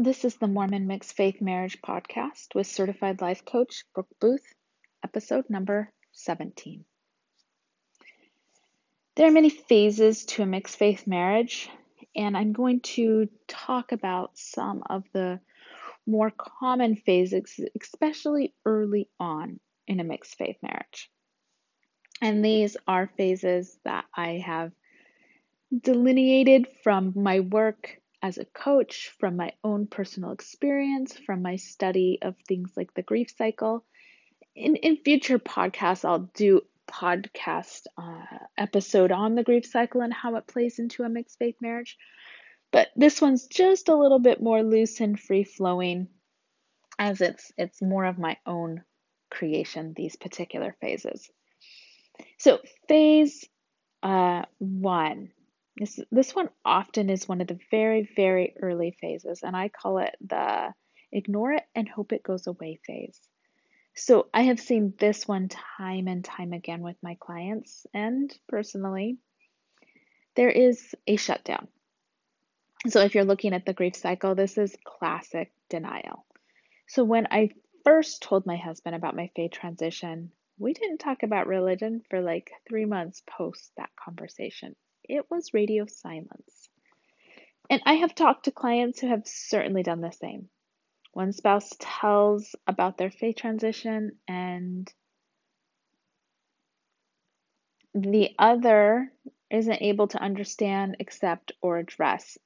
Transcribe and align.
This 0.00 0.24
is 0.24 0.36
the 0.36 0.46
Mormon 0.46 0.86
Mixed 0.86 1.16
Faith 1.16 1.40
Marriage 1.40 1.82
Podcast 1.82 2.54
with 2.54 2.68
certified 2.68 3.20
life 3.20 3.44
coach 3.44 3.82
Brooke 3.92 4.06
Booth, 4.20 4.54
episode 5.02 5.50
number 5.50 5.92
17. 6.12 6.84
There 9.16 9.26
are 9.26 9.32
many 9.32 9.50
phases 9.50 10.24
to 10.26 10.44
a 10.44 10.46
mixed 10.46 10.76
faith 10.76 11.08
marriage, 11.08 11.68
and 12.14 12.36
I'm 12.36 12.52
going 12.52 12.78
to 12.94 13.28
talk 13.48 13.90
about 13.90 14.38
some 14.38 14.84
of 14.88 15.02
the 15.12 15.40
more 16.06 16.30
common 16.30 16.94
phases, 16.94 17.58
especially 17.82 18.54
early 18.64 19.08
on 19.18 19.58
in 19.88 19.98
a 19.98 20.04
mixed 20.04 20.38
faith 20.38 20.58
marriage. 20.62 21.10
And 22.22 22.44
these 22.44 22.76
are 22.86 23.10
phases 23.16 23.76
that 23.84 24.04
I 24.14 24.44
have 24.46 24.70
delineated 25.76 26.68
from 26.84 27.14
my 27.16 27.40
work 27.40 27.97
as 28.22 28.38
a 28.38 28.44
coach, 28.44 29.14
from 29.18 29.36
my 29.36 29.52
own 29.62 29.86
personal 29.86 30.32
experience, 30.32 31.16
from 31.16 31.42
my 31.42 31.56
study 31.56 32.18
of 32.22 32.34
things 32.46 32.72
like 32.76 32.92
the 32.94 33.02
grief 33.02 33.28
cycle. 33.36 33.84
In, 34.54 34.76
in 34.76 34.96
future 34.96 35.38
podcasts, 35.38 36.04
I'll 36.04 36.30
do 36.34 36.62
podcast 36.88 37.82
uh, 37.96 38.38
episode 38.56 39.12
on 39.12 39.34
the 39.34 39.44
grief 39.44 39.66
cycle 39.66 40.00
and 40.00 40.12
how 40.12 40.36
it 40.36 40.46
plays 40.46 40.78
into 40.78 41.04
a 41.04 41.08
mixed 41.08 41.38
faith 41.38 41.56
marriage. 41.60 41.96
But 42.72 42.88
this 42.96 43.20
one's 43.20 43.46
just 43.46 43.88
a 43.88 43.96
little 43.96 44.18
bit 44.18 44.42
more 44.42 44.62
loose 44.62 45.00
and 45.00 45.18
free 45.18 45.44
flowing, 45.44 46.08
as 46.98 47.20
it's 47.20 47.52
it's 47.56 47.80
more 47.80 48.04
of 48.04 48.18
my 48.18 48.36
own 48.44 48.82
creation. 49.30 49.94
These 49.96 50.16
particular 50.16 50.76
phases. 50.80 51.30
So 52.38 52.58
phase 52.88 53.46
uh, 54.02 54.42
one 54.58 55.30
this, 55.78 56.00
this 56.10 56.34
one 56.34 56.48
often 56.64 57.08
is 57.08 57.28
one 57.28 57.40
of 57.40 57.46
the 57.46 57.58
very, 57.70 58.08
very 58.16 58.54
early 58.60 58.96
phases, 59.00 59.42
and 59.42 59.56
I 59.56 59.68
call 59.68 59.98
it 59.98 60.16
the 60.20 60.74
ignore 61.12 61.52
it 61.52 61.64
and 61.74 61.88
hope 61.88 62.12
it 62.12 62.22
goes 62.22 62.46
away 62.46 62.80
phase. 62.86 63.18
So 63.94 64.28
I 64.34 64.42
have 64.42 64.60
seen 64.60 64.94
this 64.98 65.26
one 65.26 65.48
time 65.48 66.08
and 66.08 66.24
time 66.24 66.52
again 66.52 66.82
with 66.82 66.96
my 67.02 67.16
clients 67.20 67.86
and 67.94 68.36
personally. 68.48 69.18
There 70.36 70.50
is 70.50 70.94
a 71.06 71.16
shutdown. 71.16 71.68
So 72.88 73.00
if 73.00 73.14
you're 73.14 73.24
looking 73.24 73.54
at 73.54 73.66
the 73.66 73.72
grief 73.72 73.96
cycle, 73.96 74.34
this 74.34 74.56
is 74.56 74.76
classic 74.84 75.52
denial. 75.68 76.24
So 76.86 77.02
when 77.02 77.26
I 77.30 77.50
first 77.84 78.22
told 78.22 78.46
my 78.46 78.56
husband 78.56 78.94
about 78.94 79.16
my 79.16 79.30
faith 79.34 79.52
transition, 79.52 80.30
we 80.58 80.74
didn't 80.74 80.98
talk 80.98 81.22
about 81.22 81.46
religion 81.46 82.02
for 82.08 82.20
like 82.20 82.50
three 82.68 82.84
months 82.84 83.22
post 83.28 83.72
that 83.76 83.90
conversation 83.96 84.76
it 85.08 85.26
was 85.30 85.54
radio 85.54 85.86
silence. 85.86 86.68
And 87.70 87.82
I 87.84 87.94
have 87.94 88.14
talked 88.14 88.44
to 88.44 88.50
clients 88.50 89.00
who 89.00 89.08
have 89.08 89.26
certainly 89.26 89.82
done 89.82 90.00
the 90.00 90.12
same. 90.12 90.48
One 91.12 91.32
spouse 91.32 91.70
tells 91.78 92.54
about 92.66 92.96
their 92.96 93.10
faith 93.10 93.36
transition, 93.36 94.12
and 94.28 94.90
the 97.94 98.30
other 98.38 99.10
isn't 99.50 99.82
able 99.82 100.08
to 100.08 100.22
understand, 100.22 100.96
accept, 101.00 101.52
or 101.62 101.78
address. 101.78 102.38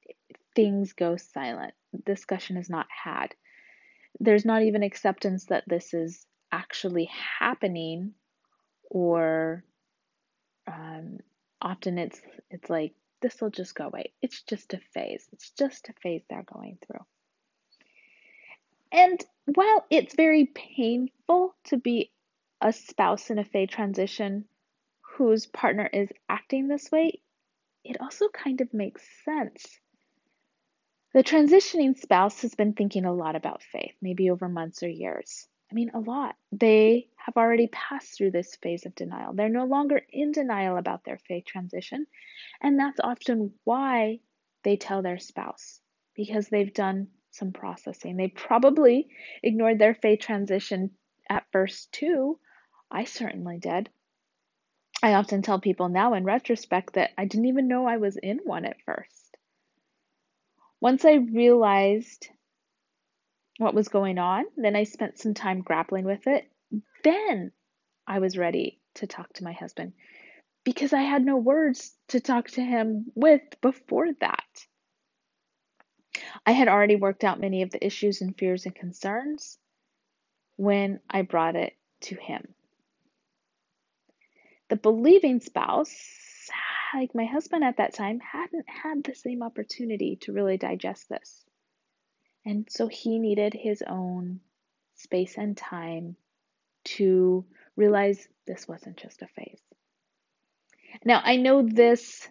Things 0.55 0.93
go 0.93 1.17
silent. 1.17 1.75
Discussion 2.07 2.57
is 2.57 2.71
not 2.71 2.87
had. 3.05 3.35
There's 4.21 4.45
not 4.45 4.63
even 4.63 4.83
acceptance 4.83 5.47
that 5.47 5.65
this 5.67 5.95
is 5.95 6.25
actually 6.53 7.11
happening 7.39 8.15
or 8.91 9.65
um, 10.67 11.19
often 11.63 11.99
it's 11.99 12.21
it's 12.51 12.69
like 12.69 12.95
this 13.23 13.41
will 13.41 13.51
just 13.51 13.75
go 13.75 13.87
away. 13.87 14.13
It's 14.21 14.43
just 14.43 14.75
a 14.75 14.81
phase. 14.93 15.27
It's 15.33 15.51
just 15.51 15.89
a 15.89 15.95
phase 16.03 16.23
they're 16.29 16.45
going 16.53 16.79
through. 16.87 17.05
And 18.93 19.25
while 19.47 19.87
it's 19.91 20.15
very 20.15 20.45
painful 20.45 21.55
to 21.65 21.77
be 21.79 22.11
a 22.61 22.73
spouse 22.73 23.31
in 23.31 23.39
a 23.39 23.45
faith 23.45 23.71
transition 23.71 24.45
whose 25.17 25.47
partner 25.47 25.89
is 25.91 26.09
acting 26.29 26.69
this 26.69 26.91
way, 26.91 27.21
it 27.85 28.01
also 28.01 28.29
kind 28.29 28.61
of 28.61 28.75
makes 28.75 29.03
sense. 29.25 29.79
The 31.15 31.23
transitioning 31.23 31.99
spouse 31.99 32.43
has 32.43 32.55
been 32.55 32.73
thinking 32.73 33.05
a 33.05 33.13
lot 33.13 33.37
about 33.37 33.63
faith, 33.63 33.95
maybe 34.01 34.31
over 34.31 34.49
months 34.49 34.83
or 34.83 34.89
years. 34.89 35.47
I 35.71 35.75
mean, 35.75 35.91
a 35.95 36.01
lot. 36.01 36.37
They 36.53 37.09
have 37.25 37.37
already 37.37 37.69
passed 37.69 38.17
through 38.17 38.33
this 38.33 38.57
phase 38.57 38.87
of 38.87 38.95
denial. 38.95 39.33
They're 39.33 39.49
no 39.49 39.65
longer 39.65 40.01
in 40.11 40.33
denial 40.33 40.77
about 40.77 41.05
their 41.05 41.19
faith 41.29 41.45
transition. 41.47 42.07
And 42.61 42.79
that's 42.79 43.01
often 43.03 43.53
why 43.65 44.21
they 44.65 44.77
tell 44.77 45.03
their 45.03 45.19
spouse, 45.19 45.81
because 46.15 46.49
they've 46.49 46.73
done 46.73 47.09
some 47.31 47.53
processing. 47.53 48.17
They 48.17 48.29
probably 48.29 49.09
ignored 49.43 49.79
their 49.79 49.95
faith 49.95 50.21
transition 50.21 50.91
at 51.29 51.45
first, 51.53 51.93
too. 51.93 52.39
I 52.91 53.05
certainly 53.05 53.59
did. 53.59 53.89
I 55.03 55.15
often 55.15 55.43
tell 55.43 55.61
people 55.61 55.89
now 55.89 56.15
in 56.15 56.25
retrospect 56.25 56.95
that 56.95 57.11
I 57.19 57.25
didn't 57.25 57.47
even 57.47 57.69
know 57.69 57.87
I 57.87 57.97
was 57.97 58.17
in 58.17 58.39
one 58.45 58.65
at 58.65 58.77
first. 58.85 59.37
Once 60.81 61.05
I 61.05 61.15
realized 61.15 62.29
what 63.59 63.75
was 63.75 63.89
going 63.89 64.19
on. 64.19 64.45
Then 64.57 64.77
I 64.77 64.85
spent 64.85 65.19
some 65.19 65.35
time 65.35 65.63
grappling 65.63 66.05
with 66.05 66.27
it. 66.27 66.51
Then 67.05 67.53
I 68.07 68.19
was 68.19 68.39
ready 68.39 68.81
to 68.95 69.07
talk 69.07 69.33
to 69.35 69.45
my 69.45 69.53
husband 69.53 69.93
because 70.65 70.93
I 70.93 71.03
had 71.03 71.25
no 71.25 71.37
words 71.37 71.97
to 72.09 72.21
talk 72.21 72.49
to 72.51 72.63
him 72.63 73.07
with 73.15 73.43
before 73.61 74.13
that. 74.21 74.67
I 76.47 76.53
had 76.53 76.69
already 76.69 76.97
worked 76.97 77.25
out 77.25 77.41
many 77.41 77.63
of 77.63 77.71
the 77.71 77.85
issues 77.85 78.21
and 78.21 78.37
fears 78.37 78.67
and 78.67 78.75
concerns 78.75 79.59
when 80.57 81.01
I 81.09 81.23
brought 81.23 81.57
it 81.57 81.75
to 82.03 82.15
him. 82.15 82.55
The 84.69 84.77
believing 84.77 85.41
spouse, 85.41 86.49
like 86.95 87.15
my 87.15 87.25
husband 87.25 87.65
at 87.65 87.79
that 87.79 87.95
time, 87.95 88.21
hadn't 88.21 88.67
had 88.69 89.05
the 89.05 89.15
same 89.15 89.43
opportunity 89.43 90.17
to 90.23 90.33
really 90.33 90.57
digest 90.57 91.09
this. 91.09 91.45
And 92.45 92.67
so 92.71 92.89
he 92.89 93.19
needed 93.19 93.55
his 93.55 93.83
own 93.87 94.41
space 94.95 95.37
and 95.37 95.57
time 95.57 96.17
to 96.85 97.45
realize 97.77 98.29
this 98.47 98.67
wasn't 98.69 98.97
just 98.97 99.23
a 99.23 99.27
phase. 99.29 99.61
Now, 101.05 101.21
I 101.25 101.37
know 101.37 101.63
this 101.63 102.29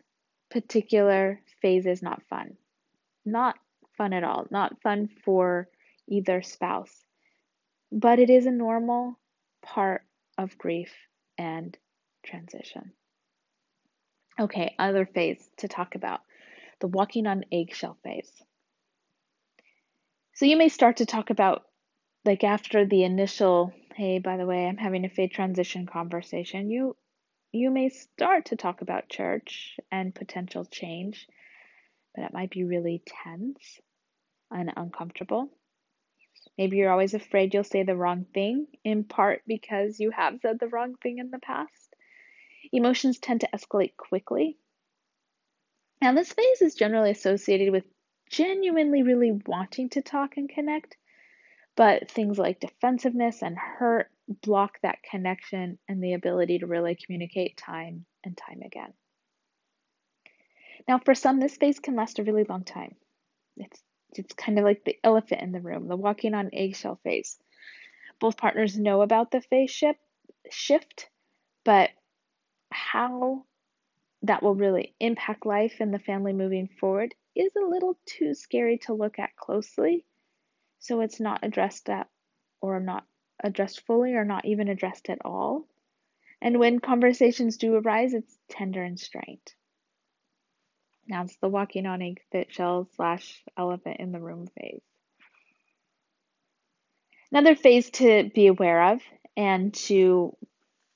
particular 0.49 1.41
phase 1.61 1.85
is 1.85 2.01
not 2.01 2.21
fun. 2.29 2.57
Not 3.25 3.55
fun 3.97 4.13
at 4.13 4.23
all. 4.23 4.47
Not 4.51 4.81
fun 4.81 5.09
for 5.23 5.67
either 6.07 6.41
spouse. 6.41 7.03
But 7.91 8.19
it 8.19 8.29
is 8.29 8.45
a 8.45 8.51
normal 8.51 9.19
part 9.61 10.03
of 10.37 10.57
grief 10.57 10.93
and 11.37 11.77
transition. 12.23 12.91
Okay, 14.39 14.75
other 14.79 15.05
phase 15.05 15.49
to 15.57 15.67
talk 15.67 15.95
about 15.95 16.21
the 16.79 16.87
walking 16.87 17.27
on 17.27 17.45
eggshell 17.51 17.97
phase. 18.03 18.31
So 20.33 20.45
you 20.45 20.57
may 20.57 20.69
start 20.69 20.97
to 20.97 21.05
talk 21.05 21.29
about, 21.29 21.63
like 22.25 22.43
after 22.43 22.85
the 22.85 23.03
initial, 23.03 23.73
hey, 24.01 24.17
by 24.17 24.35
the 24.35 24.47
way, 24.47 24.65
I'm 24.65 24.77
having 24.77 25.05
a 25.05 25.09
faith 25.09 25.29
transition 25.31 25.85
conversation, 25.85 26.71
you 26.71 26.95
you 27.51 27.69
may 27.69 27.89
start 27.89 28.45
to 28.45 28.55
talk 28.55 28.81
about 28.81 29.09
church 29.09 29.77
and 29.91 30.15
potential 30.15 30.65
change, 30.65 31.27
but 32.15 32.23
it 32.23 32.33
might 32.33 32.49
be 32.49 32.63
really 32.63 33.03
tense 33.05 33.79
and 34.49 34.73
uncomfortable. 34.75 35.51
Maybe 36.57 36.77
you're 36.77 36.89
always 36.89 37.13
afraid 37.13 37.53
you'll 37.53 37.63
say 37.63 37.83
the 37.83 37.95
wrong 37.95 38.25
thing, 38.33 38.65
in 38.83 39.03
part 39.03 39.43
because 39.45 39.99
you 39.99 40.09
have 40.09 40.39
said 40.41 40.59
the 40.59 40.69
wrong 40.69 40.95
thing 40.95 41.19
in 41.19 41.29
the 41.29 41.37
past. 41.37 41.95
Emotions 42.73 43.19
tend 43.19 43.41
to 43.41 43.49
escalate 43.53 43.97
quickly. 43.97 44.57
Now, 46.01 46.13
this 46.15 46.33
phase 46.33 46.63
is 46.63 46.73
generally 46.73 47.11
associated 47.11 47.71
with 47.71 47.83
genuinely 48.31 49.03
really 49.03 49.39
wanting 49.45 49.89
to 49.89 50.01
talk 50.01 50.37
and 50.37 50.49
connect, 50.49 50.97
but 51.75 52.09
things 52.11 52.37
like 52.37 52.59
defensiveness 52.59 53.41
and 53.41 53.57
hurt 53.57 54.09
block 54.41 54.77
that 54.83 54.99
connection 55.09 55.77
and 55.87 56.03
the 56.03 56.13
ability 56.13 56.59
to 56.59 56.67
really 56.67 56.95
communicate 56.95 57.57
time 57.57 58.05
and 58.23 58.37
time 58.37 58.61
again. 58.65 58.93
Now, 60.87 60.99
for 60.99 61.15
some, 61.15 61.39
this 61.39 61.57
phase 61.57 61.79
can 61.79 61.95
last 61.95 62.19
a 62.19 62.23
really 62.23 62.43
long 62.43 62.63
time. 62.63 62.95
It's 63.57 63.81
it's 64.13 64.33
kind 64.33 64.59
of 64.59 64.65
like 64.65 64.83
the 64.83 64.97
elephant 65.03 65.41
in 65.41 65.53
the 65.53 65.61
room, 65.61 65.87
the 65.87 65.95
walking 65.95 66.33
on 66.33 66.49
eggshell 66.51 66.99
phase. 67.03 67.37
Both 68.19 68.37
partners 68.37 68.77
know 68.77 69.01
about 69.01 69.31
the 69.31 69.41
phase 69.41 69.71
shift, 69.71 69.99
shift, 70.49 71.09
but 71.63 71.91
how 72.71 73.45
that 74.23 74.43
will 74.43 74.55
really 74.55 74.93
impact 74.99 75.45
life 75.45 75.77
and 75.79 75.93
the 75.93 75.99
family 75.99 76.33
moving 76.33 76.67
forward 76.79 77.15
is 77.35 77.55
a 77.55 77.65
little 77.65 77.97
too 78.05 78.33
scary 78.33 78.77
to 78.79 78.93
look 78.93 79.17
at 79.17 79.35
closely. 79.35 80.05
So 80.81 81.01
it's 81.01 81.19
not 81.19 81.39
addressed 81.43 81.89
at 81.89 82.07
or 82.59 82.79
not 82.79 83.05
addressed 83.43 83.85
fully 83.85 84.15
or 84.15 84.25
not 84.25 84.45
even 84.45 84.67
addressed 84.67 85.09
at 85.09 85.19
all. 85.23 85.67
And 86.41 86.59
when 86.59 86.79
conversations 86.79 87.57
do 87.57 87.75
arise, 87.75 88.13
it's 88.13 88.35
tender 88.49 88.83
and 88.83 88.99
strained. 88.99 89.53
Now 91.07 91.23
it's 91.23 91.37
the 91.37 91.49
walking 91.49 91.85
on 91.85 92.01
egg 92.01 92.21
fit 92.31 92.51
shell 92.51 92.87
slash 92.95 93.43
elephant 93.55 93.97
in 93.99 94.11
the 94.11 94.19
room 94.19 94.47
phase. 94.59 94.81
Another 97.31 97.55
phase 97.55 97.89
to 97.91 98.29
be 98.33 98.47
aware 98.47 98.93
of 98.93 99.01
and 99.37 99.73
to 99.85 100.35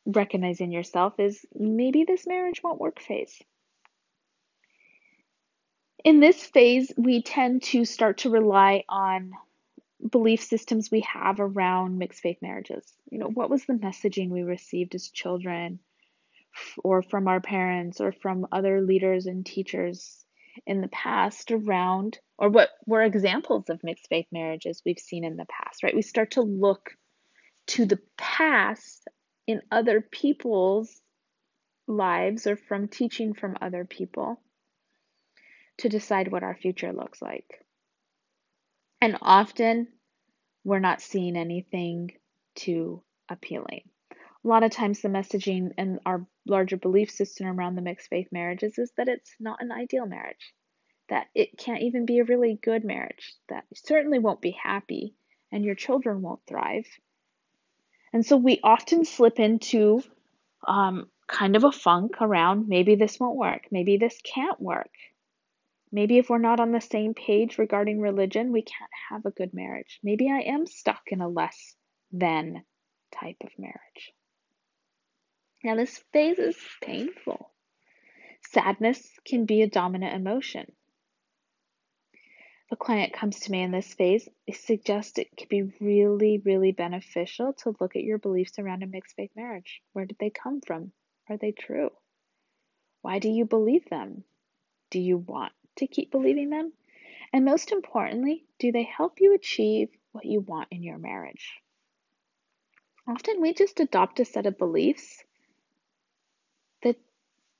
recognize 0.06 0.62
in 0.62 0.72
yourself 0.72 1.20
is 1.20 1.46
maybe 1.54 2.04
this 2.04 2.26
marriage 2.26 2.62
won't 2.64 2.82
work 2.82 3.00
phase. 3.00 3.40
In 6.04 6.20
this 6.20 6.44
phase, 6.44 6.92
we 6.98 7.22
tend 7.22 7.64
to 7.64 7.86
start 7.86 8.20
to 8.20 8.30
rely 8.30 8.84
on 8.90 9.32
belief 10.10 10.44
systems 10.44 10.92
we 10.92 11.02
have 11.02 11.40
around 11.40 11.98
mixed 11.98 12.22
faith 12.22 12.38
marriages. 12.42 12.86
You 13.10 13.20
know, 13.20 13.28
what 13.28 13.50
was 13.50 13.66
the 13.66 13.74
messaging 13.74 14.30
we 14.30 14.44
received 14.44 14.96
as 14.96 15.10
children 15.10 15.80
or 16.84 17.02
from 17.02 17.28
our 17.28 17.42
parents 17.42 18.00
or 18.00 18.12
from 18.12 18.48
other 18.52 18.82
leaders 18.82 19.26
and 19.26 19.46
teachers 19.46 20.24
in 20.66 20.82
the 20.82 20.88
past 20.88 21.52
around 21.52 22.20
or 22.38 22.50
what 22.50 22.70
were 22.86 23.04
examples 23.04 23.70
of 23.70 23.84
mixed 23.84 24.08
faith 24.08 24.28
marriages 24.32 24.82
we've 24.86 25.00
seen 25.00 25.24
in 25.24 25.36
the 25.36 25.46
past, 25.46 25.84
right? 25.84 25.96
We 25.96 26.02
start 26.02 26.32
to 26.32 26.42
look 26.42 26.92
to 27.68 27.86
the 27.86 28.00
past 28.18 29.08
in 29.48 29.62
other 29.72 30.02
people's 30.02 31.02
lives 31.88 32.48
or 32.48 32.56
from 32.56 32.88
teaching 32.88 33.34
from 33.34 33.58
other 33.62 33.86
people 33.86 34.42
to 35.78 35.90
decide 35.90 36.32
what 36.32 36.44
our 36.44 36.56
future 36.56 36.94
looks 36.94 37.22
like. 37.22 37.66
And 39.02 39.18
often 39.22 39.88
we're 40.66 40.80
not 40.80 41.02
seeing 41.02 41.38
anything 41.38 42.12
too 42.56 43.02
appealing. 43.30 43.84
A 44.12 44.48
lot 44.48 44.64
of 44.64 44.72
times, 44.72 45.02
the 45.02 45.08
messaging 45.08 45.72
and 45.78 46.00
our 46.06 46.26
larger 46.46 46.76
belief 46.76 47.10
system 47.10 47.48
around 47.48 47.76
the 47.76 47.82
mixed 47.82 48.10
faith 48.10 48.28
marriages 48.32 48.78
is 48.78 48.92
that 48.98 49.08
it's 49.08 49.34
not 49.40 49.62
an 49.62 49.72
ideal 49.72 50.06
marriage, 50.06 50.54
that 51.10 51.28
it 51.34 51.58
can't 51.58 51.82
even 51.82 52.06
be 52.06 52.20
a 52.20 52.26
really 52.26 52.60
good 52.62 52.84
marriage, 52.84 53.36
that 53.50 53.64
you 53.70 53.78
certainly 53.86 54.20
won't 54.20 54.42
be 54.42 54.52
happy 54.52 55.16
and 55.52 55.64
your 55.64 55.76
children 55.76 56.22
won't 56.22 56.46
thrive. 56.48 56.86
And 58.12 58.26
so 58.26 58.38
we 58.38 58.60
often 58.64 59.06
slip 59.06 59.40
into 59.40 60.04
um, 60.68 61.10
kind 61.28 61.56
of 61.56 61.64
a 61.64 61.72
funk 61.72 62.22
around 62.22 62.68
maybe 62.68 62.96
this 62.96 63.20
won't 63.20 63.38
work, 63.38 63.68
maybe 63.72 63.98
this 63.98 64.20
can't 64.24 64.60
work. 64.60 64.92
Maybe 65.96 66.18
if 66.18 66.30
we're 66.30 66.40
not 66.40 66.60
on 66.60 66.74
the 66.74 66.82
same 66.82 67.14
page 67.14 67.58
regarding 67.58 68.02
religion, 68.02 68.52
we 68.52 68.64
can't 68.64 68.92
have 69.10 69.26
a 69.26 69.32
good 69.32 69.54
marriage. 69.54 69.98
Maybe 70.04 70.30
I 70.30 70.40
am 70.40 70.66
stuck 70.66 71.04
in 71.08 71.22
a 71.22 71.30
less 71.30 71.74
than 72.12 72.66
type 73.14 73.38
of 73.42 73.58
marriage. 73.58 74.12
Now, 75.64 75.76
this 75.76 75.98
phase 76.12 76.38
is 76.38 76.58
painful. 76.84 77.50
Sadness 78.52 79.10
can 79.26 79.46
be 79.46 79.62
a 79.62 79.70
dominant 79.70 80.14
emotion. 80.14 80.70
A 82.74 82.76
client 82.76 83.14
comes 83.14 83.40
to 83.40 83.52
me 83.54 83.62
in 83.62 83.72
this 83.72 83.94
phase, 83.94 84.28
I 84.50 84.52
suggest 84.52 85.18
it 85.18 85.30
could 85.38 85.48
be 85.48 85.72
really, 85.80 86.42
really 86.44 86.74
beneficial 86.74 87.54
to 87.60 87.74
look 87.80 87.96
at 87.96 88.04
your 88.04 88.18
beliefs 88.18 88.60
around 88.60 88.84
a 88.84 88.88
mixed 88.88 89.16
faith 89.16 89.32
marriage. 89.34 89.82
Where 89.94 90.04
did 90.04 90.18
they 90.20 90.30
come 90.30 90.60
from? 90.60 90.92
Are 91.30 91.38
they 91.38 91.54
true? 91.54 91.92
Why 93.02 93.20
do 93.20 93.30
you 93.30 93.46
believe 93.46 93.86
them? 93.90 94.26
Do 94.92 95.00
you 95.00 95.20
want 95.20 95.54
to 95.78 95.88
keep 95.88 96.12
believing 96.12 96.50
them? 96.50 96.74
And 97.34 97.46
most 97.46 97.72
importantly, 97.72 98.46
do 98.60 98.72
they 98.72 98.84
help 98.84 99.20
you 99.20 99.34
achieve 99.36 99.90
what 100.12 100.26
you 100.26 100.40
want 100.40 100.70
in 100.72 100.84
your 100.84 100.98
marriage? 100.98 101.62
Often 103.08 103.42
we 103.42 103.54
just 103.54 103.80
adopt 103.80 104.20
a 104.20 104.26
set 104.26 104.46
of 104.46 104.58
beliefs 104.58 105.24
that 106.82 106.98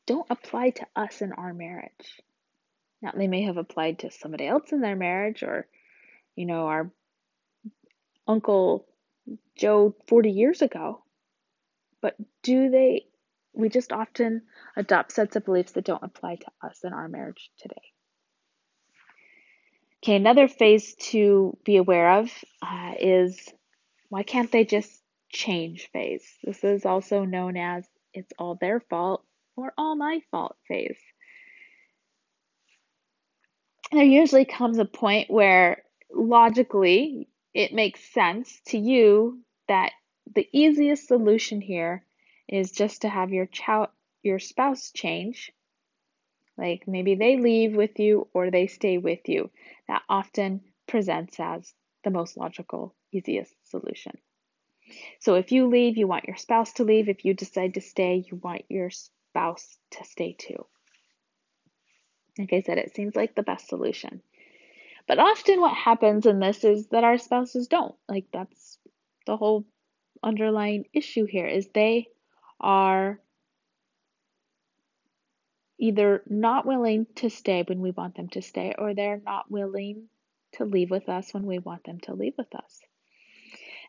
don't 0.06 0.26
apply 0.30 0.72
to 0.72 0.88
us 0.96 1.22
in 1.22 1.34
our 1.34 1.54
marriage. 1.54 2.22
Now, 3.02 3.12
they 3.16 3.28
may 3.28 3.44
have 3.44 3.58
applied 3.58 4.00
to 4.00 4.12
somebody 4.12 4.48
else 4.48 4.72
in 4.72 4.82
their 4.82 4.96
marriage 4.96 5.44
or, 5.44 5.68
you 6.36 6.46
know, 6.46 6.68
our 6.68 6.92
Uncle 8.28 8.88
Joe 9.56 9.96
40 10.08 10.32
years 10.32 10.62
ago. 10.62 11.04
But 12.02 12.16
do 12.42 12.70
they, 12.70 13.06
we 13.54 13.70
just 13.70 13.92
often 13.92 14.44
adopt 14.76 15.12
sets 15.12 15.36
of 15.36 15.46
beliefs 15.46 15.74
that 15.74 15.86
don't 15.86 16.04
apply 16.04 16.38
to 16.38 16.52
us 16.62 16.84
in 16.84 16.94
our 16.94 17.08
marriage 17.08 17.52
today. 17.60 17.82
Okay, 20.06 20.18
another 20.18 20.48
phase 20.48 20.94
to 21.10 21.58
be 21.66 21.78
aware 21.78 22.20
of 22.20 22.32
uh, 22.62 22.94
is 23.00 23.52
why 24.10 24.22
can't 24.22 24.52
they 24.52 24.64
just 24.64 25.02
change 25.30 25.90
phase? 25.92 26.24
This 26.44 26.64
is 26.64 26.86
also 26.86 27.26
known 27.26 27.58
as 27.58 27.88
it's 28.14 28.32
all 28.38 28.54
their 28.54 28.82
fault 28.82 29.26
or 29.58 29.74
all 29.80 29.96
my 29.96 30.20
fault 30.30 30.58
phase. 30.68 31.00
There 33.92 34.04
usually 34.04 34.46
comes 34.46 34.78
a 34.78 34.86
point 34.86 35.32
where 35.32 35.82
logically 36.14 37.28
it 37.56 37.74
makes 37.74 38.14
sense 38.14 38.62
to 38.68 38.78
you 38.78 39.40
that 39.68 39.92
the 40.36 40.48
easiest 40.54 41.08
solution 41.08 41.62
here 41.62 42.06
is 42.48 42.70
just 42.70 43.02
to 43.02 43.10
have 43.10 43.34
your 43.34 43.48
chow- 43.48 43.90
your 44.22 44.38
spouse 44.38 44.92
change 44.92 45.52
like 46.58 46.88
maybe 46.88 47.16
they 47.16 47.38
leave 47.38 47.76
with 47.76 48.00
you 48.00 48.28
or 48.34 48.50
they 48.50 48.68
stay 48.68 48.98
with 48.98 49.28
you. 49.28 49.50
That 49.88 50.04
often 50.10 50.62
presents 50.88 51.40
as 51.40 51.74
the 52.04 52.12
most 52.12 52.38
logical, 52.38 52.96
easiest 53.12 53.54
solution. 53.70 54.18
So 55.20 55.36
if 55.36 55.52
you 55.52 55.68
leave, 55.68 55.98
you 55.98 56.08
want 56.08 56.26
your 56.26 56.38
spouse 56.38 56.74
to 56.74 56.84
leave. 56.84 57.10
If 57.10 57.26
you 57.26 57.34
decide 57.34 57.74
to 57.74 57.82
stay, 57.82 58.24
you 58.30 58.38
want 58.38 58.64
your 58.70 58.90
spouse 58.90 59.78
to 59.92 60.04
stay 60.06 60.36
too. 60.38 60.66
Like 62.38 62.54
I 62.54 62.62
said, 62.62 62.78
it 62.78 62.94
seems 62.94 63.16
like 63.16 63.36
the 63.36 63.44
best 63.44 63.68
solution. 63.68 64.22
But 65.08 65.20
often 65.20 65.62
what 65.62 65.76
happens 65.76 66.26
in 66.26 66.40
this 66.40 66.64
is 66.64 66.88
that 66.88 67.04
our 67.04 67.18
spouses 67.18 67.68
don't. 67.68 67.96
Like 68.10 68.26
that's 68.32 68.78
the 69.26 69.38
whole 69.38 69.66
underlying 70.24 70.86
issue 70.94 71.26
here 71.26 71.48
is 71.48 71.68
they 71.68 72.08
are 72.60 73.20
either 75.78 76.24
not 76.28 76.66
willing 76.66 77.06
to 77.16 77.30
stay 77.30 77.64
when 77.68 77.82
we 77.82 77.92
want 77.92 78.16
them 78.16 78.30
to 78.30 78.42
stay, 78.42 78.74
or 78.78 78.94
they're 78.94 79.22
not 79.26 79.50
willing 79.52 80.08
to 80.54 80.66
leave 80.66 80.90
with 80.90 81.10
us 81.10 81.34
when 81.34 81.46
we 81.46 81.60
want 81.60 81.84
them 81.84 82.00
to 82.02 82.14
leave 82.14 82.36
with 82.38 82.54
us. 82.56 82.82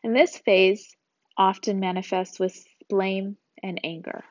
And 0.03 0.15
this 0.15 0.37
phase 0.37 0.95
often 1.37 1.79
manifests 1.79 2.39
with 2.39 2.65
blame 2.89 3.37
and 3.63 3.79
anger. 3.83 4.23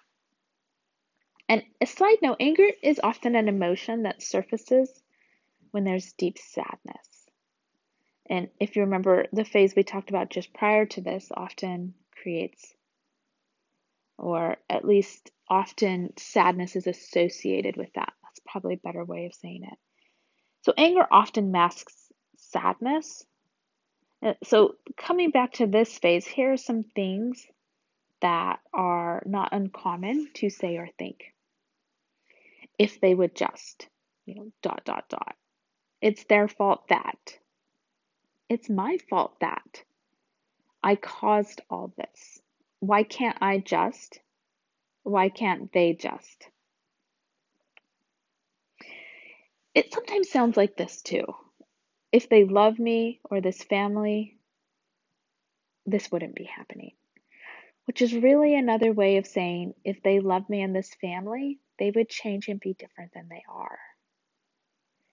And 1.48 1.62
a 1.80 1.86
side 1.86 2.18
note 2.22 2.38
anger 2.40 2.66
is 2.82 3.00
often 3.02 3.36
an 3.36 3.48
emotion 3.48 4.02
that 4.02 4.22
surfaces 4.22 5.02
when 5.70 5.84
there's 5.84 6.12
deep 6.12 6.38
sadness. 6.38 7.26
And 8.28 8.48
if 8.58 8.74
you 8.74 8.82
remember, 8.82 9.26
the 9.32 9.44
phase 9.44 9.76
we 9.76 9.84
talked 9.84 10.10
about 10.10 10.30
just 10.30 10.52
prior 10.52 10.86
to 10.86 11.00
this 11.00 11.30
often 11.32 11.94
creates, 12.10 12.74
or 14.18 14.56
at 14.68 14.84
least 14.84 15.30
often 15.48 16.12
sadness 16.16 16.76
is 16.76 16.86
associated 16.86 17.76
with 17.76 17.92
that. 17.94 18.12
That's 18.22 18.40
probably 18.46 18.74
a 18.74 18.78
better 18.78 19.04
way 19.04 19.26
of 19.26 19.34
saying 19.34 19.62
it. 19.64 19.78
So, 20.62 20.72
anger 20.76 21.06
often 21.10 21.52
masks 21.52 21.94
sadness. 22.38 23.24
Uh, 24.22 24.34
so, 24.42 24.74
coming 24.96 25.30
back 25.30 25.52
to 25.54 25.66
this 25.66 25.98
phase, 25.98 26.26
here 26.26 26.52
are 26.52 26.56
some 26.56 26.82
things 26.82 27.46
that 28.22 28.60
are 28.72 29.22
not 29.26 29.52
uncommon 29.52 30.28
to 30.34 30.50
say 30.50 30.76
or 30.76 30.88
think. 30.98 31.20
If 32.78 33.00
they 33.00 33.14
would 33.14 33.34
just, 33.34 33.88
you 34.24 34.34
know, 34.34 34.52
dot, 34.62 34.82
dot, 34.84 35.04
dot. 35.08 35.36
It's 36.00 36.24
their 36.24 36.48
fault 36.48 36.88
that. 36.88 37.38
It's 38.48 38.68
my 38.68 38.98
fault 39.08 39.34
that. 39.40 39.82
I 40.82 40.96
caused 40.96 41.60
all 41.70 41.92
this. 41.96 42.40
Why 42.80 43.02
can't 43.02 43.38
I 43.40 43.58
just? 43.58 44.20
Why 45.02 45.28
can't 45.28 45.72
they 45.72 45.94
just? 45.94 46.48
It 49.74 49.92
sometimes 49.92 50.30
sounds 50.30 50.56
like 50.56 50.76
this 50.76 51.02
too. 51.02 51.24
If 52.12 52.28
they 52.28 52.44
love 52.44 52.78
me 52.78 53.20
or 53.24 53.40
this 53.40 53.62
family, 53.62 54.38
this 55.84 56.10
wouldn't 56.10 56.34
be 56.34 56.44
happening. 56.44 56.92
Which 57.84 58.02
is 58.02 58.14
really 58.14 58.54
another 58.56 58.92
way 58.92 59.18
of 59.18 59.26
saying 59.26 59.74
if 59.84 60.02
they 60.02 60.20
love 60.20 60.48
me 60.48 60.62
and 60.62 60.74
this 60.74 60.94
family, 61.00 61.60
they 61.78 61.90
would 61.90 62.08
change 62.08 62.48
and 62.48 62.58
be 62.58 62.74
different 62.74 63.12
than 63.14 63.28
they 63.28 63.44
are. 63.48 63.78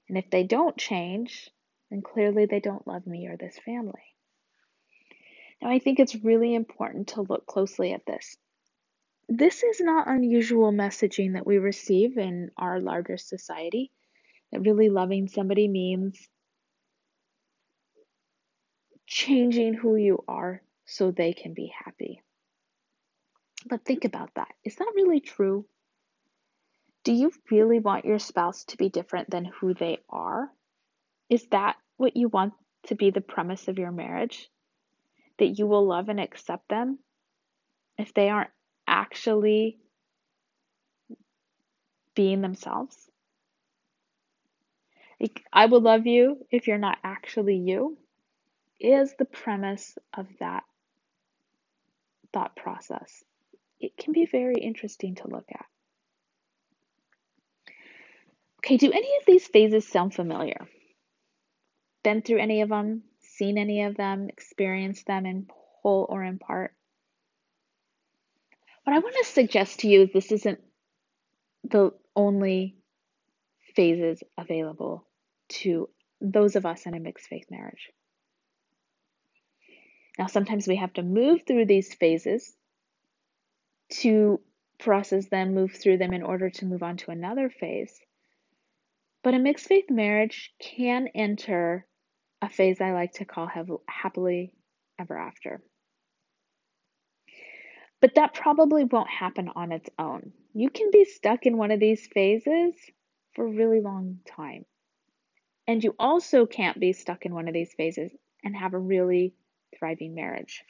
And 0.10 0.17
if 0.17 0.29
they 0.29 0.43
don't 0.43 0.77
change, 0.77 1.50
then 1.89 2.01
clearly 2.01 2.46
they 2.46 2.60
don't 2.60 2.88
love 2.88 3.05
me 3.05 3.27
or 3.27 3.38
this 3.38 3.60
family. 3.60 4.12
Now, 5.63 5.72
I 5.72 5.79
think 5.79 6.00
it's 6.00 6.13
really 6.13 6.53
important 6.53 7.08
to 7.10 7.22
look 7.22 7.48
closely 7.48 7.93
at 7.93 8.05
this 8.05 8.38
this 9.29 9.63
is 9.63 9.79
not 9.79 10.08
unusual 10.08 10.72
messaging 10.72 11.34
that 11.34 11.48
we 11.48 11.58
receive 11.58 12.17
in 12.17 12.51
our 12.58 12.79
larger 12.79 13.17
society. 13.17 13.91
That 14.51 14.62
really 14.62 14.89
loving 14.89 15.27
somebody 15.27 15.67
means 15.67 16.29
changing 19.08 19.74
who 19.74 19.96
you 19.96 20.24
are 20.27 20.62
so 20.86 21.12
they 21.12 21.34
can 21.34 21.53
be 21.53 21.74
happy. 21.84 22.22
But 23.65 23.86
think 23.86 24.05
about 24.05 24.29
that. 24.36 24.50
Is 24.63 24.75
that 24.75 24.91
really 24.96 25.22
true? 25.22 25.65
Do 27.03 27.13
you 27.13 27.32
really 27.50 27.79
want 27.79 28.05
your 28.05 28.20
spouse 28.20 28.65
to 28.65 28.77
be 28.77 28.89
different 28.89 29.29
than 29.29 29.46
who 29.46 29.74
they 29.74 30.00
are? 30.10 30.50
Is 31.29 31.48
that 31.48 31.77
what 31.98 32.15
you 32.15 32.27
want 32.27 32.53
to 32.88 32.96
be 32.96 33.10
the 33.10 33.22
premise 33.22 33.67
of 33.67 33.79
your 33.79 33.91
marriage? 33.91 34.50
That 35.40 35.58
you 35.60 35.68
will 35.68 35.86
love 35.86 36.10
and 36.10 36.20
accept 36.20 36.70
them 36.70 37.00
if 37.98 38.13
they 38.13 38.30
aren't 38.30 38.52
actually 38.88 39.78
being 42.16 42.42
themselves. 42.42 43.10
I 45.52 45.68
will 45.68 45.82
love 45.82 46.06
you 46.06 46.46
if 46.52 46.68
you're 46.68 46.78
not 46.78 46.98
actually 47.04 47.56
you, 47.56 47.98
is 48.80 49.13
the 49.18 49.25
premise 49.25 49.98
of 50.13 50.28
that 50.40 50.63
thought 52.34 52.56
process. 52.56 53.24
It 53.80 53.96
can 53.96 54.12
be 54.13 54.25
very 54.25 54.56
interesting 54.56 55.16
to 55.16 55.28
look 55.28 55.46
at. 55.52 55.66
Okay, 58.60 58.78
do 58.78 58.92
any 58.92 59.10
of 59.20 59.25
these 59.25 59.46
phases 59.48 59.88
sound 59.88 60.13
familiar? 60.13 60.68
Been 62.04 62.22
through 62.22 62.40
any 62.40 62.62
of 62.62 62.70
them? 62.70 63.04
Seen 63.36 63.58
any 63.58 63.82
of 63.82 63.98
them? 63.98 64.30
Experienced 64.30 65.08
them 65.08 65.25
in 65.25 65.48
whole 65.82 66.06
or 66.08 66.24
in 66.24 66.38
part? 66.38 66.75
What 68.84 68.96
I 68.96 69.00
want 69.00 69.16
to 69.16 69.24
suggest 69.24 69.80
to 69.80 69.88
you 69.88 70.04
is 70.04 70.13
this 70.13 70.32
isn't 70.32 70.62
the 71.63 71.92
only 72.16 72.75
phases 73.75 74.22
available 74.38 75.08
to 75.48 75.90
those 76.22 76.56
of 76.56 76.68
us 76.68 76.86
in 76.86 76.94
a 76.94 77.00
mixed 77.00 77.25
faith 77.25 77.50
marriage. 77.50 77.90
Now, 80.20 80.28
sometimes 80.28 80.68
we 80.68 80.75
have 80.75 80.94
to 80.94 81.02
move 81.02 81.42
through 81.48 81.66
these 81.66 81.92
phases 81.92 82.56
to 84.02 84.42
process 84.78 85.28
them, 85.28 85.56
move 85.56 85.72
through 85.72 85.98
them 85.98 86.13
in 86.13 86.22
order 86.22 86.52
to 86.52 86.66
move 86.66 86.84
on 86.84 86.98
to 86.98 87.10
another 87.10 87.50
phase. 87.50 88.00
But 89.24 89.34
a 89.34 89.40
mixed 89.40 89.66
faith 89.66 89.90
marriage 89.90 90.54
can 90.60 91.08
enter 91.16 91.88
a 92.44 92.50
phase 92.50 92.82
I 92.82 92.92
like 92.92 93.14
to 93.14 93.26
call 93.26 93.50
happily 93.88 94.54
ever 95.00 95.18
after. 95.18 95.62
But 98.02 98.16
that 98.16 98.34
probably 98.34 98.84
won't 98.84 99.10
happen 99.10 99.50
on 99.56 99.72
its 99.72 99.90
own. 99.98 100.34
You 100.54 100.70
can 100.70 100.92
be 100.92 101.06
stuck 101.06 101.46
in 101.46 101.56
one 101.56 101.72
of 101.72 101.80
these 101.80 102.06
phases 102.08 102.76
for 103.34 103.46
a 103.46 103.52
really 103.52 103.80
long 103.80 104.20
time. 104.28 104.66
And 105.68 105.82
you 105.82 105.96
also 105.98 106.46
can't 106.46 106.78
be 106.78 106.92
stuck 106.92 107.26
in 107.26 107.34
one 107.34 107.48
of 107.48 107.54
these 107.54 107.74
phases 107.74 108.12
and 108.44 108.54
have 108.54 108.74
a 108.74 108.80
really 108.80 109.34
thriving 109.80 110.14
marriage. 110.14 110.64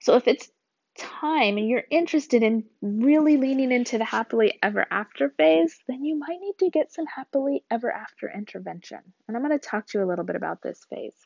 So 0.00 0.16
if 0.16 0.26
it's 0.26 0.50
time 1.00 1.56
and 1.56 1.68
you're 1.68 1.84
interested 1.90 2.42
in 2.42 2.64
really 2.82 3.36
leaning 3.36 3.72
into 3.72 3.98
the 3.98 4.04
happily 4.04 4.58
ever 4.62 4.86
after 4.90 5.30
phase, 5.30 5.78
then 5.88 6.04
you 6.04 6.18
might 6.18 6.40
need 6.40 6.58
to 6.58 6.70
get 6.70 6.92
some 6.92 7.06
happily 7.06 7.64
ever 7.70 7.90
after 7.90 8.30
intervention. 8.30 8.98
And 9.26 9.36
I'm 9.36 9.42
going 9.42 9.58
to 9.58 9.66
talk 9.66 9.86
to 9.88 9.98
you 9.98 10.04
a 10.04 10.06
little 10.06 10.24
bit 10.24 10.36
about 10.36 10.62
this 10.62 10.84
phase. 10.90 11.16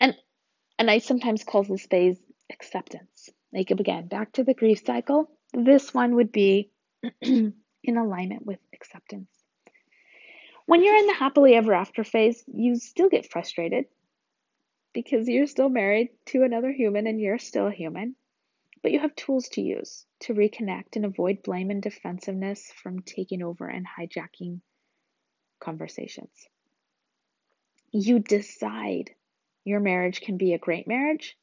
And 0.00 0.14
and 0.78 0.90
I 0.90 0.98
sometimes 0.98 1.42
call 1.42 1.64
this 1.64 1.86
phase 1.86 2.18
acceptance. 2.52 3.30
Like 3.52 3.70
again, 3.70 4.06
back 4.06 4.32
to 4.32 4.44
the 4.44 4.54
grief 4.54 4.82
cycle. 4.84 5.30
This 5.52 5.92
one 5.92 6.14
would 6.14 6.30
be 6.30 6.70
in 7.20 7.54
alignment 7.86 8.46
with 8.46 8.60
acceptance. 8.72 9.30
When 10.66 10.84
you're 10.84 10.96
in 10.96 11.06
the 11.06 11.14
happily 11.14 11.54
ever 11.54 11.72
after 11.72 12.04
phase, 12.04 12.44
you 12.46 12.76
still 12.76 13.08
get 13.08 13.30
frustrated 13.30 13.86
because 14.92 15.28
you're 15.28 15.46
still 15.46 15.68
married 15.68 16.10
to 16.26 16.42
another 16.42 16.70
human 16.70 17.06
and 17.06 17.20
you're 17.20 17.38
still 17.38 17.66
a 17.66 17.72
human. 17.72 18.14
But 18.82 18.92
you 18.92 19.00
have 19.00 19.14
tools 19.16 19.48
to 19.50 19.60
use 19.60 20.06
to 20.20 20.34
reconnect 20.34 20.96
and 20.96 21.04
avoid 21.04 21.42
blame 21.42 21.70
and 21.70 21.82
defensiveness 21.82 22.72
from 22.82 23.02
taking 23.02 23.42
over 23.42 23.66
and 23.66 23.86
hijacking 23.86 24.60
conversations. 25.60 26.48
You 27.90 28.18
decide 28.18 29.10
your 29.64 29.80
marriage 29.80 30.20
can 30.20 30.36
be 30.36 30.54
a 30.54 30.58
great 30.58 30.86
marriage 30.86 31.36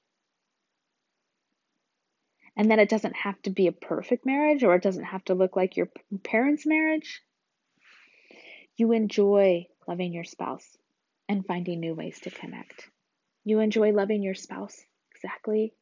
and 2.55 2.71
that 2.71 2.79
it 2.79 2.89
doesn't 2.89 3.15
have 3.15 3.41
to 3.43 3.49
be 3.49 3.67
a 3.67 3.73
perfect 3.73 4.25
marriage 4.25 4.63
or 4.63 4.75
it 4.75 4.83
doesn't 4.83 5.03
have 5.03 5.23
to 5.25 5.33
look 5.33 5.55
like 5.55 5.75
your 5.75 5.89
parents' 6.23 6.65
marriage. 6.65 7.21
You 8.77 8.93
enjoy 8.93 9.67
loving 9.87 10.13
your 10.13 10.23
spouse 10.23 10.77
and 11.27 11.45
finding 11.45 11.79
new 11.79 11.93
ways 11.93 12.19
to 12.21 12.31
connect. 12.31 12.89
You 13.43 13.59
enjoy 13.59 13.91
loving 13.91 14.23
your 14.23 14.35
spouse 14.35 14.81
exactly 15.13 15.73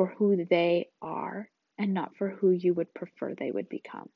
for 0.00 0.06
who 0.16 0.46
they 0.46 0.88
are 1.02 1.50
and 1.76 1.92
not 1.92 2.16
for 2.16 2.30
who 2.30 2.52
you 2.52 2.72
would 2.72 2.94
prefer 2.94 3.34
they 3.34 3.50
would 3.50 3.68
become. 3.68 4.08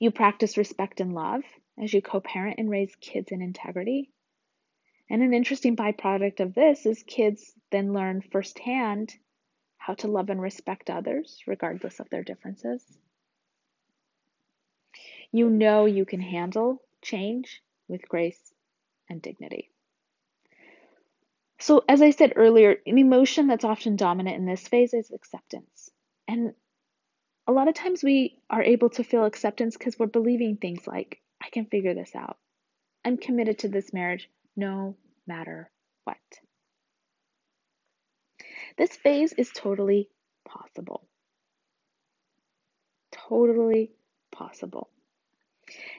You 0.00 0.10
practice 0.10 0.58
respect 0.58 0.98
and 0.98 1.14
love 1.14 1.44
as 1.80 1.94
you 1.94 2.02
co 2.02 2.18
parent 2.18 2.58
and 2.58 2.68
raise 2.68 2.92
kids 2.96 3.30
in 3.30 3.40
integrity. 3.40 4.10
And 5.08 5.22
an 5.22 5.32
interesting 5.32 5.76
byproduct 5.76 6.40
of 6.40 6.54
this 6.54 6.86
is 6.86 7.04
kids 7.04 7.54
then 7.70 7.92
learn 7.92 8.20
firsthand 8.20 9.14
how 9.76 9.94
to 9.94 10.08
love 10.08 10.28
and 10.28 10.42
respect 10.42 10.90
others, 10.90 11.44
regardless 11.46 12.00
of 12.00 12.10
their 12.10 12.24
differences. 12.24 12.84
You 15.30 15.50
know 15.50 15.84
you 15.84 16.04
can 16.04 16.20
handle 16.20 16.82
change 17.00 17.62
with 17.86 18.08
grace 18.08 18.52
and 19.08 19.22
dignity. 19.22 19.70
So, 21.60 21.84
as 21.86 22.00
I 22.00 22.10
said 22.10 22.32
earlier, 22.36 22.76
an 22.86 22.96
emotion 22.96 23.46
that's 23.46 23.64
often 23.64 23.96
dominant 23.96 24.36
in 24.36 24.46
this 24.46 24.66
phase 24.66 24.94
is 24.94 25.10
acceptance. 25.10 25.90
And 26.26 26.54
a 27.46 27.52
lot 27.52 27.68
of 27.68 27.74
times 27.74 28.02
we 28.02 28.38
are 28.48 28.62
able 28.62 28.88
to 28.90 29.04
feel 29.04 29.26
acceptance 29.26 29.76
because 29.76 29.98
we're 29.98 30.06
believing 30.06 30.56
things 30.56 30.86
like, 30.86 31.20
I 31.42 31.50
can 31.50 31.66
figure 31.66 31.92
this 31.92 32.14
out. 32.14 32.38
I'm 33.04 33.18
committed 33.18 33.58
to 33.58 33.68
this 33.68 33.92
marriage 33.92 34.30
no 34.56 34.96
matter 35.26 35.70
what. 36.04 36.16
This 38.78 38.96
phase 38.96 39.34
is 39.34 39.50
totally 39.54 40.08
possible. 40.48 41.06
Totally 43.12 43.90
possible. 44.32 44.88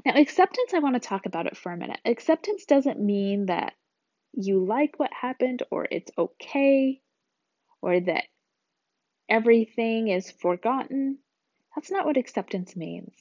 Now, 0.05 0.15
acceptance, 0.15 0.73
I 0.73 0.79
want 0.79 0.95
to 0.95 1.07
talk 1.07 1.27
about 1.27 1.45
it 1.45 1.55
for 1.55 1.71
a 1.71 1.77
minute. 1.77 1.99
Acceptance 2.03 2.65
doesn't 2.65 2.99
mean 2.99 3.45
that 3.45 3.73
you 4.33 4.65
like 4.65 4.97
what 4.97 5.11
happened 5.13 5.63
or 5.71 5.87
it's 5.89 6.11
okay 6.17 7.01
or 7.81 7.99
that 7.99 8.25
everything 9.29 10.07
is 10.07 10.31
forgotten. 10.31 11.17
That's 11.75 11.91
not 11.91 12.05
what 12.05 12.17
acceptance 12.17 12.75
means. 12.75 13.13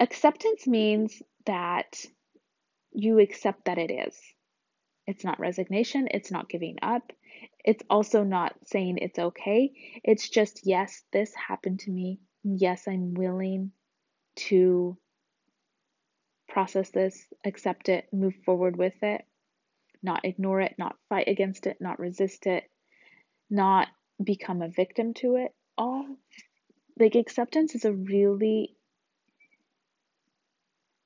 Acceptance 0.00 0.66
means 0.66 1.22
that 1.46 2.04
you 2.92 3.18
accept 3.18 3.66
that 3.66 3.78
it 3.78 3.90
is. 3.90 4.18
It's 5.06 5.24
not 5.24 5.38
resignation, 5.38 6.08
it's 6.10 6.32
not 6.32 6.48
giving 6.48 6.78
up, 6.82 7.12
it's 7.64 7.82
also 7.88 8.24
not 8.24 8.54
saying 8.64 8.98
it's 8.98 9.18
okay. 9.18 9.72
It's 10.02 10.28
just, 10.28 10.62
yes, 10.64 11.02
this 11.12 11.32
happened 11.34 11.80
to 11.80 11.90
me. 11.90 12.20
Yes, 12.42 12.88
I'm 12.88 13.14
willing 13.14 13.72
to 14.48 14.96
process 16.48 16.90
this, 16.90 17.26
accept 17.44 17.88
it, 17.88 18.06
move 18.12 18.34
forward 18.44 18.76
with 18.76 18.94
it, 19.02 19.24
not 20.06 20.24
ignore 20.24 20.60
it, 20.62 20.76
not 20.78 20.96
fight 21.10 21.28
against 21.28 21.66
it, 21.66 21.76
not 21.80 21.98
resist 21.98 22.46
it, 22.46 22.64
not 23.50 23.88
become 24.22 24.62
a 24.62 24.68
victim 24.68 25.12
to 25.14 25.36
it. 25.36 25.52
All 25.76 26.06
like 26.98 27.16
acceptance 27.16 27.74
is 27.74 27.84
a 27.84 27.92
really 27.92 28.74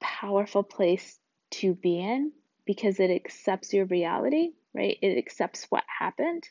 powerful 0.01 0.63
place 0.63 1.19
to 1.51 1.75
be 1.75 1.99
in 1.99 2.31
because 2.65 3.01
it 3.01 3.11
accepts 3.11 3.73
your 3.73 3.87
reality, 3.87 4.51
right? 4.75 4.97
It 5.03 5.19
accepts 5.19 5.67
what 5.71 5.83
happened. 5.99 6.45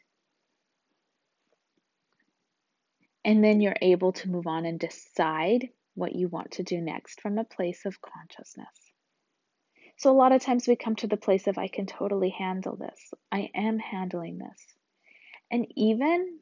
And 3.24 3.44
then 3.44 3.62
you're 3.62 3.76
able 3.82 4.14
to 4.14 4.30
move 4.30 4.48
on 4.48 4.66
and 4.66 4.80
decide 4.80 5.70
what 5.94 6.16
you 6.16 6.28
want 6.28 6.52
to 6.52 6.64
do 6.64 6.82
next 6.82 7.22
from 7.22 7.38
a 7.38 7.44
place 7.44 7.86
of 7.86 8.02
consciousness. 8.02 8.89
So, 10.00 10.10
a 10.10 10.16
lot 10.16 10.32
of 10.32 10.42
times 10.42 10.66
we 10.66 10.78
come 10.78 10.96
to 10.98 11.08
the 11.08 11.18
place 11.18 11.46
of, 11.48 11.58
I 11.58 11.68
can 11.68 11.86
totally 11.86 12.30
handle 12.30 12.78
this. 12.78 13.14
I 13.34 13.52
am 13.54 13.80
handling 13.80 14.38
this. 14.38 14.66
And 15.52 15.68
even 15.76 16.40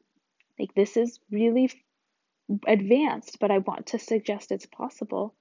like 0.60 0.74
this 0.76 0.96
is 0.96 1.18
really 1.28 1.72
advanced, 2.68 3.40
but 3.40 3.50
I 3.50 3.58
want 3.58 3.88
to 3.88 3.98
suggest 3.98 4.52
it's 4.52 4.66
possible. 4.66 5.34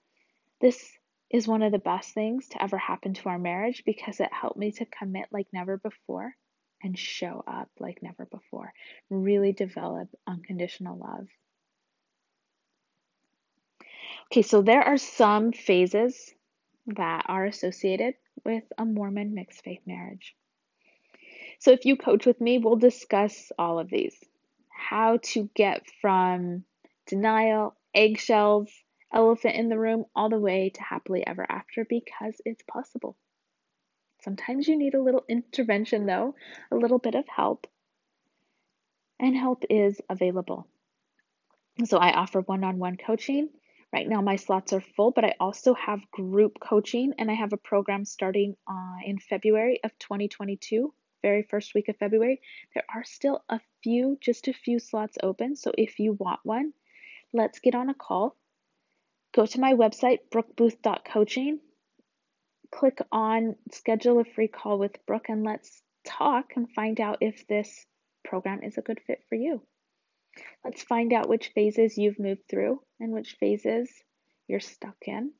This 0.61 0.97
is 1.29 1.47
one 1.47 1.61
of 1.61 1.71
the 1.71 1.77
best 1.77 2.15
things 2.15 2.47
to 2.49 2.63
ever 2.63 2.79
happen 2.79 3.13
to 3.13 3.29
our 3.29 3.37
marriage 3.37 3.83
because 3.85 4.19
it 4.19 4.33
helped 4.33 4.57
me 4.57 4.71
to 4.71 4.85
commit 4.85 5.27
like 5.31 5.47
never 5.53 5.77
before 5.77 6.35
and 6.81 6.97
show 6.97 7.43
up 7.45 7.69
like 7.79 8.01
never 8.01 8.25
before. 8.25 8.73
Really 9.11 9.53
develop 9.53 10.09
unconditional 10.25 10.97
love. 10.97 11.27
Okay, 14.31 14.41
so 14.41 14.63
there 14.63 14.81
are 14.81 14.97
some 14.97 15.51
phases 15.51 16.33
that 16.87 17.25
are 17.27 17.45
associated 17.45 18.15
with 18.45 18.63
a 18.77 18.85
Mormon 18.85 19.33
mixed 19.33 19.63
faith 19.63 19.81
marriage. 19.85 20.35
So, 21.59 21.71
if 21.71 21.85
you 21.85 21.97
coach 21.97 22.25
with 22.25 22.39
me, 22.39 22.59
we'll 22.59 22.75
discuss 22.77 23.51
all 23.57 23.79
of 23.79 23.89
these 23.89 24.15
how 24.69 25.17
to 25.17 25.49
get 25.55 25.83
from 26.01 26.63
denial, 27.07 27.75
eggshells, 27.93 28.71
elephant 29.11 29.55
in 29.55 29.69
the 29.69 29.79
room, 29.79 30.05
all 30.15 30.29
the 30.29 30.39
way 30.39 30.69
to 30.69 30.81
happily 30.81 31.25
ever 31.25 31.45
after 31.49 31.83
because 31.83 32.39
it's 32.45 32.63
possible. 32.63 33.17
Sometimes 34.23 34.67
you 34.67 34.77
need 34.77 34.93
a 34.93 35.01
little 35.01 35.23
intervention, 35.27 36.05
though, 36.05 36.35
a 36.71 36.75
little 36.75 36.99
bit 36.99 37.15
of 37.15 37.25
help. 37.27 37.67
And 39.19 39.35
help 39.35 39.63
is 39.69 39.99
available. 40.09 40.67
So 41.85 41.97
I 41.97 42.11
offer 42.11 42.41
one 42.41 42.63
on 42.63 42.77
one 42.77 42.97
coaching. 42.97 43.49
Right 43.97 44.07
now, 44.07 44.21
my 44.21 44.35
slots 44.35 44.73
are 44.73 44.83
full, 44.95 45.09
but 45.09 45.25
I 45.25 45.33
also 45.39 45.73
have 45.73 46.11
group 46.11 46.59
coaching, 46.59 47.13
and 47.17 47.31
I 47.31 47.33
have 47.33 47.51
a 47.51 47.57
program 47.57 48.05
starting 48.05 48.55
uh, 48.67 48.97
in 49.03 49.17
February 49.17 49.79
of 49.83 49.89
2022, 49.97 50.93
very 51.23 51.41
first 51.41 51.73
week 51.73 51.89
of 51.89 51.97
February. 51.97 52.39
There 52.75 52.83
are 52.93 53.03
still 53.03 53.43
a 53.49 53.59
few, 53.81 54.19
just 54.21 54.47
a 54.47 54.53
few 54.53 54.77
slots 54.77 55.17
open. 55.23 55.55
So 55.55 55.71
if 55.75 55.97
you 55.97 56.13
want 56.13 56.41
one, 56.43 56.73
let's 57.33 57.57
get 57.57 57.73
on 57.73 57.89
a 57.89 57.95
call. 57.95 58.35
Go 59.33 59.47
to 59.47 59.59
my 59.59 59.73
website, 59.73 60.19
brookebooth.coaching. 60.31 61.59
Click 62.71 62.99
on 63.11 63.55
schedule 63.71 64.19
a 64.19 64.25
free 64.25 64.47
call 64.47 64.77
with 64.77 65.03
Brooke 65.07 65.29
and 65.29 65.43
let's 65.43 65.81
talk 66.05 66.51
and 66.55 66.69
find 66.69 67.01
out 67.01 67.17
if 67.21 67.47
this 67.47 67.87
program 68.23 68.61
is 68.61 68.77
a 68.77 68.81
good 68.83 68.99
fit 69.07 69.23
for 69.27 69.33
you. 69.33 69.63
Let's 70.63 70.83
find 70.83 71.13
out 71.13 71.29
which 71.29 71.49
phases 71.49 71.97
you've 71.97 72.19
moved 72.19 72.47
through 72.49 72.81
and 72.99 73.11
which 73.11 73.37
phases 73.39 73.89
you're 74.47 74.59
stuck 74.59 74.97
in 75.05 75.31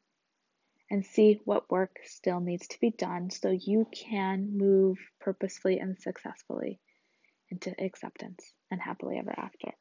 and 0.90 1.06
see 1.06 1.40
what 1.46 1.70
work 1.70 1.98
still 2.06 2.40
needs 2.40 2.68
to 2.68 2.80
be 2.80 2.92
done 2.92 3.30
so 3.30 3.50
you 3.50 3.88
can 3.94 4.58
move 4.58 4.98
purposefully 5.20 5.80
and 5.80 6.00
successfully 6.00 6.80
into 7.50 7.74
acceptance 7.82 8.54
and 8.72 8.82
happily 8.82 9.18
ever 9.18 9.34
after. 9.38 9.74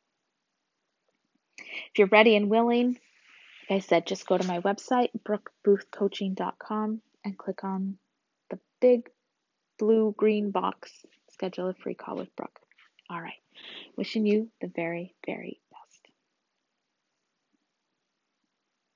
If 1.58 1.98
you're 1.98 2.08
ready 2.08 2.36
and 2.36 2.50
willing, 2.50 2.98
like 3.68 3.76
I 3.76 3.78
said, 3.80 4.06
just 4.06 4.26
go 4.26 4.36
to 4.38 4.46
my 4.46 4.60
website, 4.60 5.08
brookeboothcoaching.com, 5.26 7.00
and 7.24 7.38
click 7.38 7.64
on 7.64 7.98
the 8.50 8.58
big 8.80 9.08
blue 9.78 10.14
green 10.16 10.50
box, 10.50 11.04
schedule 11.30 11.68
a 11.68 11.74
free 11.74 11.94
call 11.94 12.16
with 12.16 12.34
Brooke. 12.36 12.60
All 13.10 13.20
right. 13.20 13.34
Wishing 13.96 14.26
you 14.26 14.50
the 14.60 14.68
very, 14.68 15.14
very 15.24 15.60